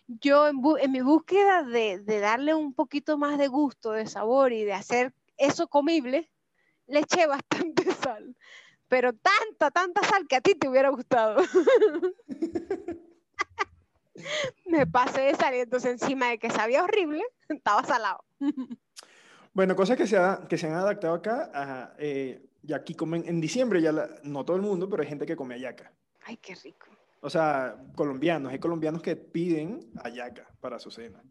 [0.08, 4.73] yo en, mi búsqueda de, darle un poquito más de gusto, de sabor y de
[4.73, 6.32] hacer eso comible,
[6.88, 8.36] le eché bastante sal.
[8.89, 11.41] Pero tanta, tanta sal que a ti te hubiera gustado.
[14.65, 18.25] Me pasé de sal entonces encima de que sabía horrible, estaba salado.
[19.54, 20.17] bueno, cosas que se,
[20.49, 24.62] que se han adaptado acá, eh, y aquí comen en diciembre, ya no todo el
[24.62, 25.93] mundo, pero hay gente que come ayaca.
[26.25, 26.88] Ay, qué rico.
[27.21, 31.21] O sea, colombianos, hay colombianos que piden ayaca para su cena.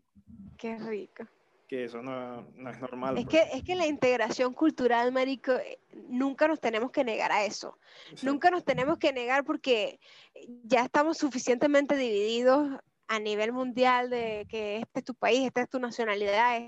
[0.57, 1.25] Qué rico.
[1.69, 3.19] Que eso no, no es normal.
[3.19, 3.45] Es, pues.
[3.45, 5.79] que, es que la integración cultural, Marico, eh,
[6.09, 7.79] nunca nos tenemos que negar a eso.
[8.23, 10.01] Nunca nos tenemos que negar porque
[10.65, 15.69] ya estamos suficientemente divididos a nivel mundial de que este es tu país, esta es
[15.69, 16.59] tu nacionalidad.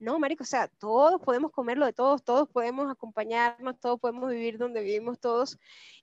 [0.00, 4.58] No, Marico, o sea, todos podemos comerlo de todos, todos podemos acompañarnos, todos podemos vivir
[4.58, 5.58] donde vivimos todos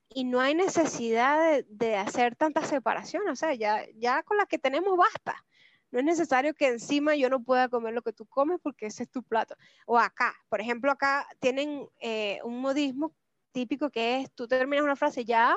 [0.09, 4.59] y no hay necesidad de, hacer tanta separación, o sea, ya, ya con la que
[4.59, 5.45] tenemos basta.
[5.91, 9.03] No es necesario que encima yo no pueda comer lo que tú comes porque ese
[9.03, 9.55] es tu plato.
[9.85, 13.13] O acá, por ejemplo, acá tienen eh, un modismo
[13.51, 15.55] típico que es, tú terminas una frase ya,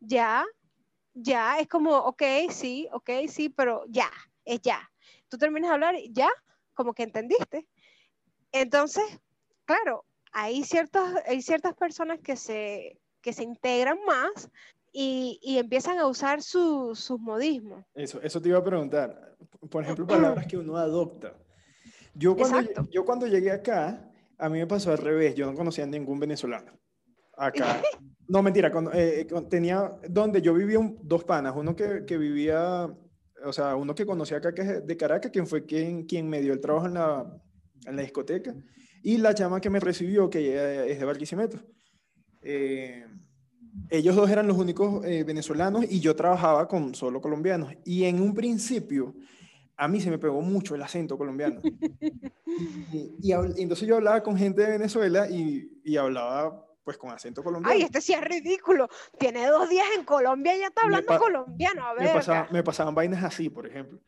[0.00, 0.44] ya,
[1.14, 4.10] ya, es como, ok, sí, ok, sí, pero ya,
[4.44, 4.90] es ya.
[5.28, 6.28] Tú terminas de hablar, ya,
[6.74, 7.68] como que entendiste.
[8.52, 9.04] Entonces,
[9.64, 14.50] claro, hay, ciertos, hay ciertas personas que se que se integran más
[14.92, 17.84] y, y empiezan a usar sus modismos.
[17.94, 19.36] Eso, eso te iba a preguntar.
[19.70, 21.36] Por ejemplo, palabras que uno adopta.
[22.14, 25.34] Yo cuando, yo cuando llegué acá, a mí me pasó al revés.
[25.34, 26.78] Yo no conocía a ningún venezolano.
[27.36, 27.82] Acá.
[28.30, 28.70] No, mentira.
[28.70, 31.52] Cuando, eh, tenía donde yo vivía dos panas.
[31.56, 32.88] Uno que, que, vivía,
[33.44, 36.40] o sea, uno que conocía acá que es de Caracas, quien fue quien, quien me
[36.40, 37.26] dio el trabajo en la,
[37.86, 38.54] en la discoteca.
[39.02, 41.58] Y la chama que me recibió, que es de Barquisimeto.
[42.40, 43.04] Eh,
[43.88, 47.72] ellos dos eran los únicos eh, venezolanos y yo trabajaba con solo colombianos.
[47.84, 49.14] Y en un principio,
[49.76, 51.60] a mí se me pegó mucho el acento colombiano.
[53.22, 57.74] y, entonces yo hablaba con gente de Venezuela y, y, hablaba pues con acento colombiano.
[57.74, 58.88] Ay, este sí es ridículo.
[59.18, 61.86] Tiene dos días en Colombia y ya está hablando colombiano.
[61.86, 62.14] A ver,
[62.50, 64.00] me, pasaban vainas así, por ejemplo.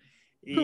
[0.42, 0.56] Y,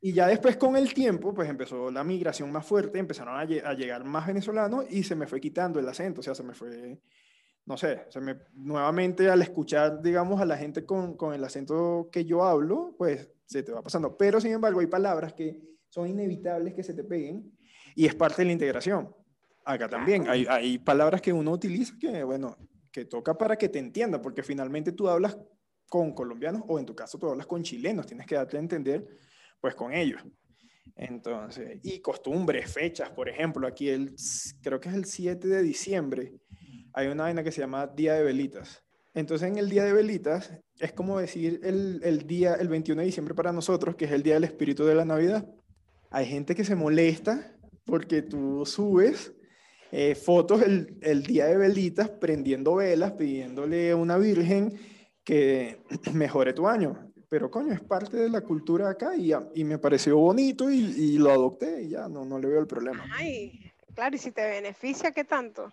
[0.00, 4.04] y ya después con el tiempo, pues empezó la migración más fuerte, empezaron a, llegar
[4.04, 7.00] más venezolanos y se me fue quitando el acento, o sea, se me fue,
[7.68, 12.08] no sé, se me, nuevamente al escuchar, digamos, a la gente con, con el acento
[12.10, 14.16] que yo hablo, pues se te va pasando.
[14.16, 17.52] Pero sin embargo hay palabras que son inevitables que se te peguen
[17.94, 19.14] y es parte de la integración.
[19.66, 22.56] Acá también hay, hay palabras que uno utiliza que, bueno,
[22.90, 25.36] que toca para que te entienda, porque finalmente tú hablas
[25.90, 29.06] con colombianos o en tu caso tú hablas con chilenos, tienes que darte a entender
[29.60, 30.22] pues con ellos.
[30.96, 34.16] Entonces, y costumbres, fechas, por ejemplo, aquí el,
[34.62, 36.32] creo que es el 7 de diciembre,
[36.92, 38.84] hay una vaina que se llama Día de Velitas.
[39.14, 43.06] Entonces, en el Día de Velitas es como decir el, el día, el 21 de
[43.06, 45.46] diciembre para nosotros, que es el Día del Espíritu de la Navidad.
[46.10, 49.32] Hay gente que se molesta porque tú subes
[49.90, 54.78] eh, fotos el, el, día de velitas prendiendo velas, pidiéndole a una virgen
[55.24, 59.78] que mejore tu año pero coño, es parte de la cultura acá y, y me
[59.78, 63.04] pareció bonito y, y, lo adopté y ya no, no le veo el problema.
[63.12, 65.72] Ay, claro, y si te beneficia, ¿qué tanto?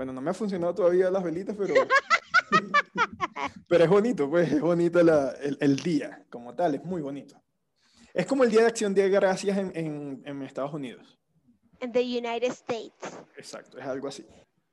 [0.00, 1.74] Bueno, no me ha funcionado todavía las velitas, pero,
[3.68, 7.38] pero es bonito, pues es bonito la, el, el, día como tal, es muy bonito.
[8.14, 11.18] Es como el Día de Acción de Gracias en, en, en Estados Unidos.
[11.80, 13.14] En the United States.
[13.36, 14.24] Exacto, es algo así.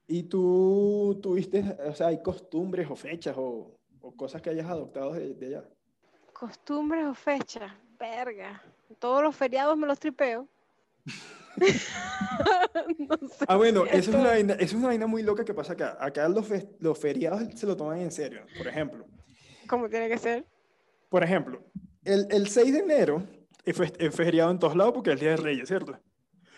[0.07, 5.11] ¿Y tú tuviste, o sea, hay costumbres o fechas o, o cosas que hayas adoptado
[5.11, 5.69] de, de allá.
[6.31, 8.63] Costumbres o fechas, verga.
[8.97, 10.47] Todos los feriados me los tripeo.
[12.99, 13.45] No sé.
[13.47, 15.97] Ah, bueno, eso es, una vaina, eso es una vaina muy loca que pasa acá.
[15.99, 18.41] Acá los, fe- los feriados se lo toman en serio.
[18.57, 19.05] Por ejemplo,
[19.67, 20.45] Como tiene que ser.
[21.09, 21.63] por ejemplo,
[22.03, 23.23] el, el 6 de enero
[23.65, 25.99] es feriado en todos lados porque es el Día de Reyes, ¿cierto?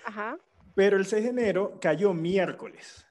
[0.06, 0.38] Ajá.
[0.76, 3.06] Pero el 6 de enero cayó miércoles.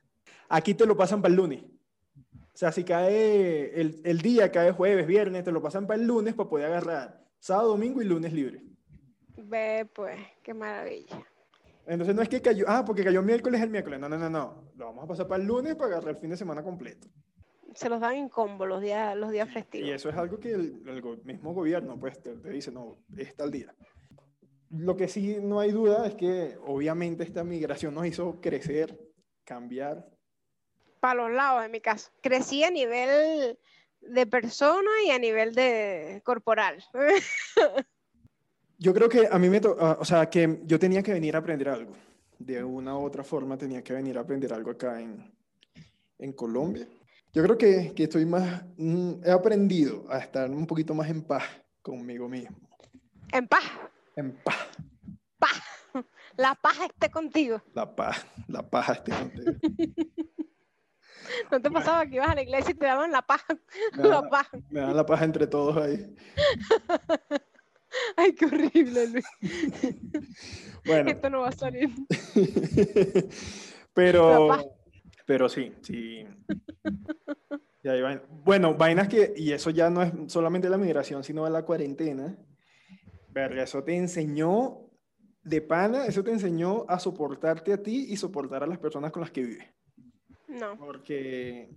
[0.49, 1.65] Aquí te lo pasan para el lunes.
[1.65, 6.07] O sea, si cae el, el día, cae jueves, viernes, te lo pasan para el
[6.07, 8.63] lunes para poder agarrar sábado, domingo y lunes libre.
[9.49, 11.27] Ve, pues, qué maravilla.
[11.87, 13.99] Entonces no es que cayó, ah, porque cayó miércoles el miércoles.
[13.99, 14.71] No, no, no, no.
[14.77, 17.09] Lo vamos a pasar para el lunes para agarrar el fin de semana completo.
[17.75, 19.91] Se los dan en combo los días, los días Y festivos.
[19.91, 23.51] eso es algo que el, el mismo gobierno pues te, te dice, no, es tal
[23.51, 23.75] día.
[24.71, 28.99] Lo que sí no hay duda es que obviamente esta migración nos hizo crecer,
[29.45, 30.07] cambiar.
[31.01, 32.11] Para los lados, en mi caso.
[32.23, 33.59] Crecí a nivel
[34.01, 36.85] de persona y a nivel de corporal.
[38.79, 41.35] Yo creo que a mí me, to- ah, o sea, que yo tenía que venir
[41.35, 41.95] a aprender algo.
[42.39, 45.35] De una u otra forma tenía que venir a aprender algo acá en,
[46.19, 46.87] en Colombia.
[47.33, 51.23] Yo creo que, que estoy más, mm, he aprendido a estar un poquito más en
[51.23, 51.43] paz
[51.83, 52.57] conmigo mismo.
[53.33, 53.65] En paz.
[54.15, 54.57] En paz.
[55.39, 55.61] Paz.
[56.37, 57.61] La paz esté contigo.
[57.75, 59.53] La paz, la paz esté contigo.
[61.51, 63.43] ¿No te pasaba que ibas a la iglesia y te daban la paz?
[63.97, 64.47] Me La da, paz.
[64.71, 66.15] me da la paz entre todos ahí.
[68.17, 69.27] Ay, qué horrible, Luis.
[70.85, 71.91] Bueno, Esto no va a salir.
[73.95, 74.65] pero, paz.
[75.27, 76.25] pero sí, sí.
[77.83, 81.49] Y hay vain- Bueno, vainas que, y eso ya no es solamente la migración, sino
[81.49, 82.37] la cuarentena.
[83.31, 84.81] Verga, eso te enseñó
[85.43, 89.21] de pana, eso te enseñó a soportarte a ti y soportar a las personas con
[89.21, 89.67] las que vives.
[90.49, 91.69] No, Porque,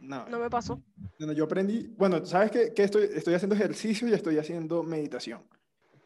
[0.00, 0.82] no, no me pasó.
[1.18, 2.72] Bueno, yo aprendí, bueno, ¿sabes qué?
[2.74, 5.42] qué estoy, estoy haciendo ejercicio y estoy haciendo meditación.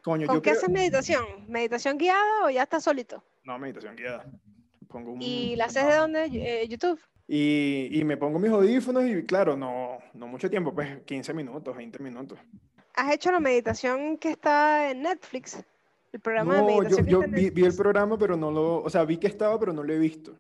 [0.03, 1.25] Coño, ¿Con yo qué creo- haces meditación?
[1.49, 3.23] ¿Meditación guiada o ya estás solito?
[3.45, 4.25] No, meditación guiada.
[4.89, 5.23] Pongo un...
[5.23, 6.25] ¿Y la haces de dónde?
[6.33, 6.99] Eh, ¿YouTube?
[7.29, 11.77] Y, y me pongo mis audífonos y claro, no, no mucho tiempo, pues 15 minutos,
[11.77, 12.39] 20 minutos.
[12.95, 15.63] ¿Has hecho la meditación que está en Netflix?
[16.13, 18.83] El programa de No, yo, meditación yo en vi, vi el programa, pero no lo,
[18.83, 20.37] o sea, vi que estaba, pero no lo he visto.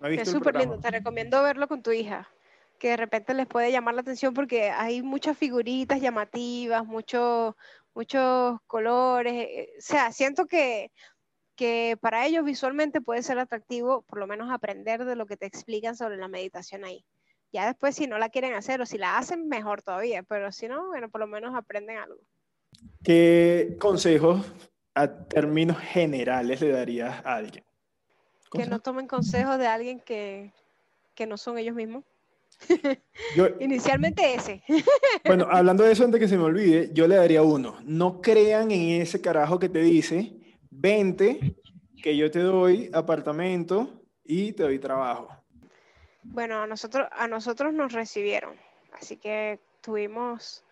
[0.00, 2.28] No he visto Es súper lindo, te recomiendo verlo con tu hija,
[2.80, 7.54] que de repente les puede llamar la atención porque hay muchas figuritas llamativas, muchos
[7.98, 10.92] muchos colores, eh, o sea, siento que,
[11.56, 15.46] que para ellos visualmente puede ser atractivo por lo menos aprender de lo que te
[15.46, 17.04] explican sobre la meditación ahí.
[17.52, 20.68] Ya después si no la quieren hacer o si la hacen, mejor todavía, pero si
[20.68, 22.20] no, bueno, por lo menos aprenden algo.
[23.02, 24.46] ¿Qué consejos
[24.94, 27.64] a términos generales le darías a alguien?
[28.52, 30.52] Que no tomen consejos de alguien que,
[31.16, 32.04] que no son ellos mismos.
[33.36, 34.62] Yo, Inicialmente ese.
[35.24, 37.76] Bueno, hablando de eso, antes que se me olvide, yo le daría uno.
[37.84, 40.32] No crean en ese carajo que te dice,
[40.70, 41.56] vente,
[42.02, 45.28] que yo te doy apartamento y te doy trabajo.
[46.22, 48.54] Bueno, a nosotros, a nosotros nos recibieron,
[48.92, 50.62] así que tuvimos,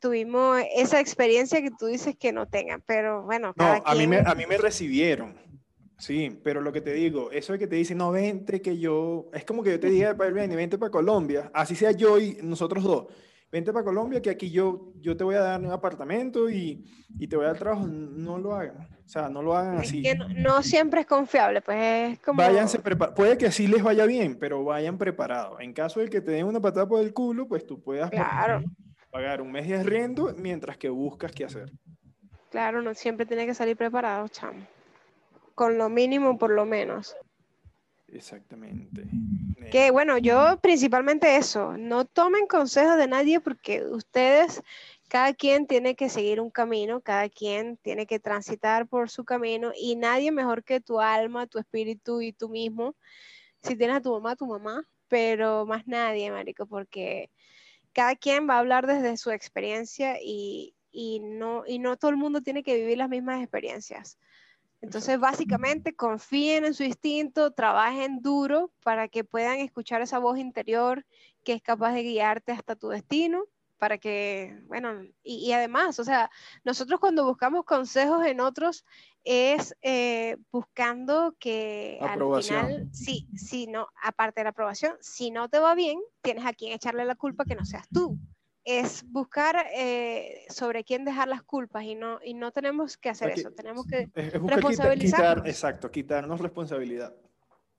[0.00, 4.06] tuvimos esa experiencia que tú dices que no tengan, pero bueno, No, cada a mí,
[4.06, 5.49] me, a mí me recibieron.
[6.00, 9.30] Sí, pero lo que te digo, eso de que te dicen, no, vente, que yo,
[9.34, 12.38] es como que yo te diga para Airbnb, vente para Colombia, así sea yo y
[12.42, 13.06] nosotros dos,
[13.52, 16.84] vente para Colombia, que aquí yo, yo te voy a dar un apartamento y,
[17.18, 19.88] y te voy a dar trabajo, no lo hagan, o sea, no lo hagan es
[19.88, 20.02] así.
[20.02, 21.78] que no, no siempre es confiable, pues
[22.12, 23.16] es como Váyanse preparados.
[23.16, 25.60] Puede que así les vaya bien, pero vayan preparados.
[25.60, 28.64] En caso de que te den una patada por el culo, pues tú puedas Claro.
[29.10, 31.72] pagar un mes de arriendo mientras que buscas qué hacer.
[32.50, 34.66] Claro, no siempre tiene que salir preparado, chamo.
[35.60, 37.14] Con lo mínimo, por lo menos.
[38.08, 39.04] Exactamente.
[39.70, 44.62] Que bueno, yo principalmente eso, no tomen consejos de nadie porque ustedes,
[45.10, 49.70] cada quien tiene que seguir un camino, cada quien tiene que transitar por su camino
[49.76, 52.96] y nadie mejor que tu alma, tu espíritu y tú mismo.
[53.62, 57.28] Si tienes a tu mamá, tu mamá, pero más nadie, marico, porque
[57.92, 62.16] cada quien va a hablar desde su experiencia y, y no, y no todo el
[62.16, 64.16] mundo tiene que vivir las mismas experiencias.
[64.82, 71.04] Entonces, básicamente, confíen en su instinto, trabajen duro para que puedan escuchar esa voz interior
[71.44, 73.44] que es capaz de guiarte hasta tu destino,
[73.78, 76.30] para que, bueno, y, y además, o sea,
[76.64, 78.84] nosotros cuando buscamos consejos en otros
[79.24, 85.48] es eh, buscando que al final, sí, sí, no, aparte de la aprobación, si no
[85.48, 88.18] te va bien, tienes a quien echarle la culpa que no seas tú
[88.64, 93.30] es buscar eh, sobre quién dejar las culpas y no, y no tenemos que hacer
[93.30, 94.08] Aquí- eso, tenemos que...
[94.14, 95.34] Es, responsabilizarnos.
[95.36, 97.14] quitar, exacto, quitarnos responsabilidad.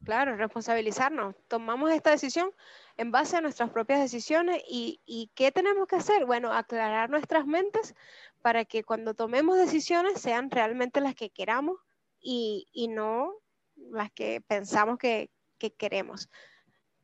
[0.03, 1.35] Claro, responsabilizarnos.
[1.47, 2.51] Tomamos esta decisión
[2.97, 6.25] en base a nuestras propias decisiones y, y, ¿qué tenemos que hacer?
[6.25, 7.93] Bueno, aclarar nuestras mentes
[8.41, 11.77] para que cuando tomemos decisiones sean realmente las que queramos
[12.19, 13.35] y, y no
[13.75, 15.29] las que pensamos que,
[15.59, 16.29] que, queremos.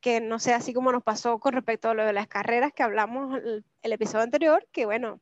[0.00, 2.82] Que no sea así como nos pasó con respecto a lo de las carreras que
[2.82, 5.20] hablamos el, el episodio anterior, que bueno,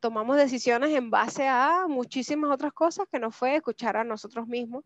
[0.00, 4.84] tomamos decisiones en base a muchísimas otras cosas que no fue escuchar a nosotros mismos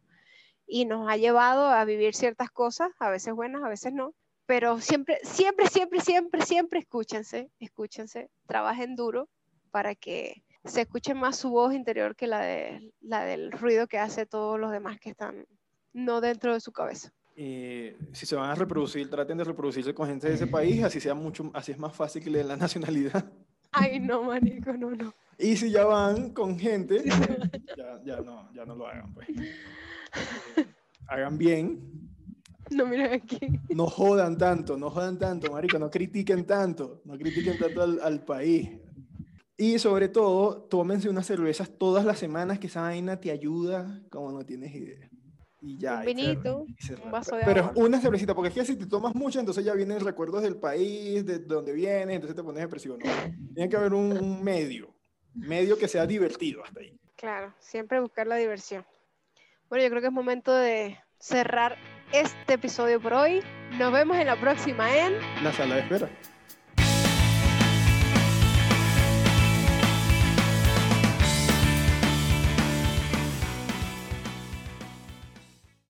[0.66, 4.14] y nos ha llevado a vivir ciertas cosas, a veces buenas, a veces no,
[4.46, 9.28] pero siempre, siempre, siempre, siempre, siempre escúchense, escúchense, trabajen duro
[9.70, 13.98] para que se escuche más su voz interior que la, de, la del ruido que
[13.98, 15.46] hace todos los demás que están
[15.92, 17.12] no dentro de su cabeza.
[17.36, 21.00] Y si se van a reproducir, traten de reproducirse con gente de ese país, así
[21.00, 23.24] sea mucho, así es más fácil que le den la nacionalidad.
[23.72, 25.12] Ay, no, marico, no, no.
[25.36, 27.02] Y si ya van con gente,
[27.76, 29.26] ya, ya, no, ya no lo hagan, pues.
[31.08, 32.10] hagan bien.
[32.70, 33.40] No miren aquí.
[33.74, 38.24] No jodan tanto, no jodan tanto, marico, no critiquen tanto, no critiquen tanto al, al
[38.24, 38.70] país.
[39.56, 44.30] Y sobre todo, tómense unas cervezas todas las semanas, que esa vaina te ayuda como
[44.30, 45.10] no tienes idea.
[45.66, 46.00] Y ya.
[46.00, 46.66] Un vinito,
[47.02, 47.72] un vaso de Pero agua.
[47.76, 51.24] una cervecita, porque es que si te tomas mucho, entonces ya vienen recuerdos del país,
[51.24, 52.98] de donde vienes, entonces te pones depresivo.
[52.98, 53.04] No,
[53.54, 54.94] tiene que haber un, un medio,
[55.34, 56.98] medio que sea divertido hasta ahí.
[57.16, 58.84] Claro, siempre buscar la diversión.
[59.70, 61.78] Bueno, yo creo que es momento de cerrar
[62.12, 63.40] este episodio por hoy.
[63.78, 65.14] Nos vemos en la próxima en...
[65.42, 66.10] La sala de espera.